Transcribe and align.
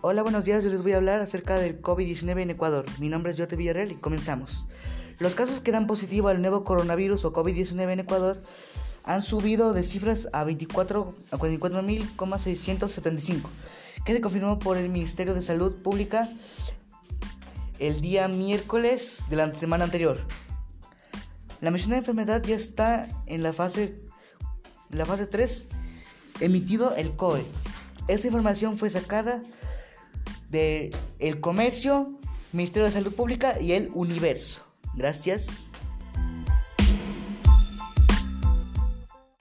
Hola, 0.00 0.22
buenos 0.22 0.44
días. 0.44 0.62
Yo 0.62 0.70
les 0.70 0.84
voy 0.84 0.92
a 0.92 0.98
hablar 0.98 1.20
acerca 1.20 1.58
del 1.58 1.82
COVID-19 1.82 2.42
en 2.42 2.50
Ecuador. 2.50 2.84
Mi 3.00 3.08
nombre 3.08 3.32
es 3.32 3.36
Yote 3.36 3.56
Villarreal 3.56 3.90
y 3.90 3.96
comenzamos. 3.96 4.68
Los 5.18 5.34
casos 5.34 5.60
que 5.60 5.72
dan 5.72 5.88
positivo 5.88 6.28
al 6.28 6.40
nuevo 6.40 6.62
coronavirus 6.62 7.24
o 7.24 7.32
COVID-19 7.32 7.94
en 7.94 7.98
Ecuador 7.98 8.40
han 9.02 9.22
subido 9.22 9.72
de 9.72 9.82
cifras 9.82 10.28
a 10.32 10.44
24 10.44 11.16
a 11.32 11.36
44.675, 11.36 13.40
que 14.04 14.14
se 14.14 14.20
confirmó 14.20 14.60
por 14.60 14.76
el 14.76 14.88
Ministerio 14.88 15.34
de 15.34 15.42
Salud 15.42 15.74
Pública 15.82 16.30
el 17.80 18.00
día 18.00 18.28
miércoles 18.28 19.24
de 19.28 19.34
la 19.34 19.52
semana 19.52 19.82
anterior. 19.82 20.20
La 21.60 21.72
mencionada 21.72 21.98
enfermedad 21.98 22.40
ya 22.44 22.54
está 22.54 23.08
en 23.26 23.42
la 23.42 23.52
fase, 23.52 23.96
la 24.90 25.06
fase 25.06 25.26
3, 25.26 25.66
emitido 26.38 26.94
el 26.94 27.16
COE. 27.16 27.44
Esta 28.06 28.28
información 28.28 28.78
fue 28.78 28.90
sacada 28.90 29.42
de 30.48 30.90
El 31.18 31.40
Comercio, 31.40 32.18
Ministerio 32.52 32.86
de 32.86 32.92
Salud 32.92 33.12
Pública 33.12 33.60
y 33.60 33.72
El 33.72 33.90
Universo. 33.94 34.64
Gracias. 34.94 35.68